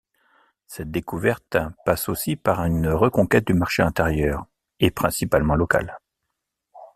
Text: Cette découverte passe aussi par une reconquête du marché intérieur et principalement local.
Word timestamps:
Cette 0.65 0.89
découverte 0.89 1.57
passe 1.85 2.09
aussi 2.09 2.35
par 2.35 2.65
une 2.65 2.87
reconquête 2.89 3.45
du 3.45 3.53
marché 3.53 3.83
intérieur 3.83 4.47
et 4.79 4.89
principalement 4.89 5.53
local. 5.53 5.99